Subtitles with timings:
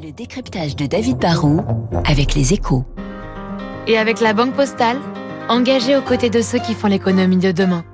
[0.00, 1.60] Le décryptage de David Barrault
[2.04, 2.84] avec les échos.
[3.88, 4.98] Et avec la Banque Postale,
[5.48, 7.84] engagée aux côtés de ceux qui font l'économie de demain.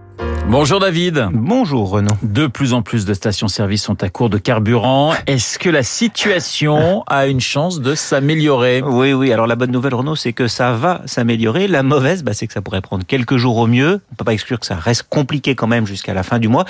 [0.49, 1.29] Bonjour David.
[1.33, 2.15] Bonjour Renaud.
[2.23, 5.15] De plus en plus de stations-service sont à court de carburant.
[5.27, 8.83] Est-ce que la situation a une chance de s'améliorer?
[8.83, 9.33] Oui, oui.
[9.33, 11.67] Alors la bonne nouvelle Renaud, c'est que ça va s'améliorer.
[11.67, 14.01] La mauvaise, bah, c'est que ça pourrait prendre quelques jours au mieux.
[14.13, 16.67] On peut pas exclure que ça reste compliqué quand même jusqu'à la fin du mois.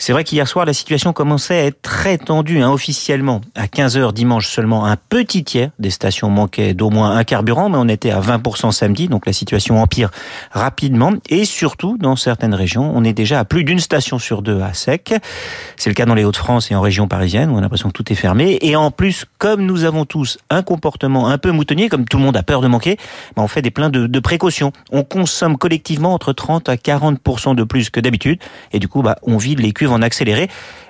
[0.00, 3.40] C'est vrai qu'hier soir, la situation commençait à être très tendue hein, officiellement.
[3.56, 7.78] À 15h dimanche seulement, un petit tiers des stations manquaient d'au moins un carburant, mais
[7.78, 10.10] on était à 20% samedi, donc la situation empire
[10.52, 11.14] rapidement.
[11.28, 14.74] Et surtout, dans certaines régions, on est déjà à plus d'une station sur deux à
[14.74, 15.14] sec.
[15.76, 17.92] C'est le cas dans les Hauts-de-France et en région parisienne, où on a l'impression que
[17.92, 18.58] tout est fermé.
[18.60, 22.24] Et en plus, comme nous avons tous un comportement un peu moutonnier, comme tout le
[22.24, 22.96] monde a peur de manquer,
[23.36, 24.72] ben on fait des pleins de, précautions.
[24.90, 28.40] On consomme collectivement entre 30 à 40% de plus que d'habitude.
[28.72, 30.48] Et du coup, bah, on vide les cuves en accéléré.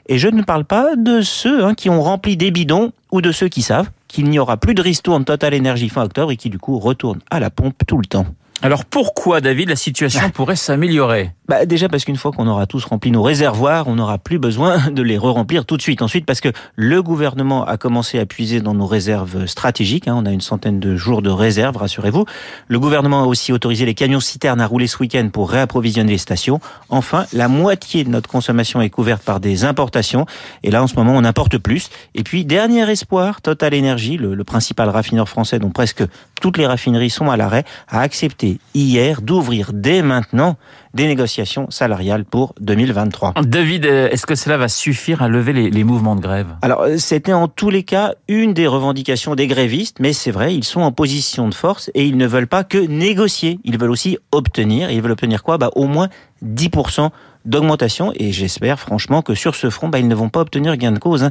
[0.09, 3.33] Et je ne parle pas de ceux hein, qui ont rempli des bidons ou de
[3.33, 6.49] ceux qui savent qu'il n'y aura plus de ristourne Total Énergie fin octobre et qui
[6.49, 8.27] du coup retournent à la pompe tout le temps.
[8.63, 12.85] Alors pourquoi, David, la situation pourrait s'améliorer bah déjà parce qu'une fois qu'on aura tous
[12.85, 16.03] rempli nos réservoirs, on n'aura plus besoin de les re-remplir tout de suite.
[16.03, 20.09] Ensuite parce que le gouvernement a commencé à puiser dans nos réserves stratégiques.
[20.09, 22.27] Hein, on a une centaine de jours de réserves, rassurez-vous.
[22.69, 26.19] Le gouvernement a aussi autorisé les camions citernes à rouler ce week-end pour réapprovisionner les
[26.19, 26.61] stations.
[26.91, 30.27] Enfin, la moitié de notre consommation est couverte par des importations.
[30.63, 31.89] Et là, en ce moment, on importe plus.
[32.15, 36.05] Et puis, dernier espoir, Total Energy, le, le principal raffineur français dont presque
[36.43, 40.57] toutes les raffineries sont à l'arrêt, a accepté hier d'ouvrir dès maintenant
[40.95, 43.35] des négociations salariales pour 2023.
[43.43, 46.49] David, est-ce que cela va suffire à lever les, les mouvements de grève?
[46.63, 50.65] Alors, c'était en tous les cas une des revendications des grévistes, mais c'est vrai, ils
[50.65, 53.61] sont en position de force et ils ne veulent pas que négocier.
[53.65, 54.91] Ils veulent aussi obtenir.
[54.91, 55.59] Et ils veulent obtenir quoi?
[55.59, 56.09] Bah, Au moins
[56.45, 57.11] 10%
[57.45, 60.93] d'augmentation et j'espère franchement que sur ce front, bah, ils ne vont pas obtenir gain
[60.93, 61.25] de cause.
[61.25, 61.31] Hein.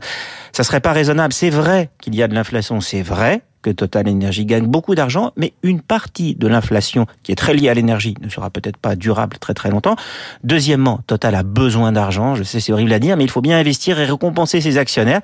[0.51, 1.33] Ça serait pas raisonnable.
[1.33, 5.53] C'est vrai qu'il y a de l'inflation, c'est vrai Total Energy gagne beaucoup d'argent, mais
[5.63, 9.37] une partie de l'inflation qui est très liée à l'énergie ne sera peut-être pas durable
[9.37, 9.95] très très longtemps.
[10.43, 13.57] Deuxièmement, Total a besoin d'argent, je sais c'est horrible à dire, mais il faut bien
[13.57, 15.21] investir et récompenser ses actionnaires.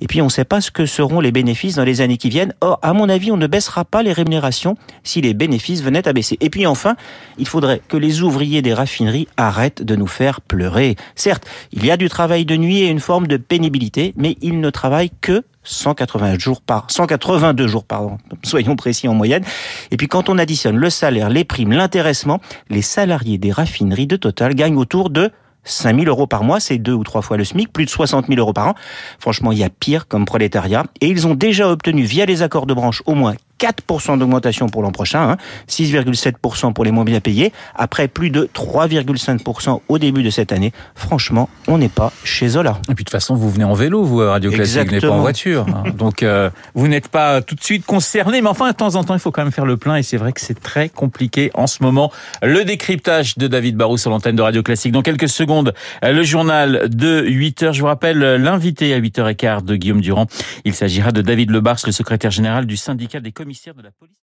[0.00, 2.28] Et puis on ne sait pas ce que seront les bénéfices dans les années qui
[2.28, 2.54] viennent.
[2.60, 6.12] Or, à mon avis, on ne baissera pas les rémunérations si les bénéfices venaient à
[6.12, 6.36] baisser.
[6.40, 6.96] Et puis enfin,
[7.38, 10.96] il faudrait que les ouvriers des raffineries arrêtent de nous faire pleurer.
[11.14, 14.60] Certes, il y a du travail de nuit et une forme de pénibilité, mais ils
[14.60, 19.44] ne travaillent que 180 jours par 182 jours pardon, soyons précis en moyenne.
[19.90, 22.40] Et puis quand on additionne le salaire, les primes, l'intéressement,
[22.70, 25.30] les salariés des raffineries de Total gagnent autour de
[25.64, 28.28] 5 000 euros par mois, c'est deux ou trois fois le SMIC, plus de 60
[28.28, 28.74] 000 euros par an.
[29.18, 30.84] Franchement, il y a pire comme prolétariat.
[31.00, 34.82] Et ils ont déjà obtenu via les accords de branche au moins 4% d'augmentation pour
[34.82, 35.36] l'an prochain, hein,
[35.68, 40.72] 6,7% pour les moins bien payés, après plus de 3,5% au début de cette année.
[40.94, 42.78] Franchement, on n'est pas chez Zola.
[42.90, 45.10] Et puis de toute façon, vous venez en vélo, vous, Radio Classique, vous n'êtes pas
[45.10, 45.66] en voiture.
[45.76, 45.90] Hein.
[45.98, 49.14] Donc euh, vous n'êtes pas tout de suite concerné, mais enfin, de temps en temps,
[49.14, 51.66] il faut quand même faire le plein, et c'est vrai que c'est très compliqué en
[51.66, 52.12] ce moment.
[52.40, 54.92] Le décryptage de David Barrou sur l'antenne de Radio Classique.
[54.92, 57.72] Dans quelques secondes, le journal de 8h.
[57.72, 60.26] Je vous rappelle l'invité à 8h15 de Guillaume Durand.
[60.64, 64.18] Il s'agira de David Lebars, le secrétaire général du syndicat des commissaire de la police.